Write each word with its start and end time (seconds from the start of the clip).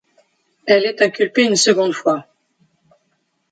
Elle 0.65 0.85
est 0.87 1.03
inculpée 1.03 1.43
une 1.43 1.55
seconde 1.55 1.91
fois. 1.93 2.25